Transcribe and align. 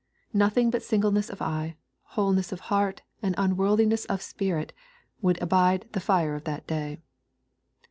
Nothing 0.33 0.71
but 0.71 0.81
singleness 0.81 1.29
of 1.29 1.43
eye, 1.43 1.77
wholeness 2.17 2.51
of 2.51 2.59
heart, 2.73 3.03
and 3.21 3.35
unworldliness 3.37 4.05
of 4.05 4.23
spirit 4.23 4.73
would 5.21 5.39
abide 5.39 5.87
the 5.91 5.99
fire 5.99 6.33
of 6.33 6.43
that 6.45 6.65
day. 6.65 6.97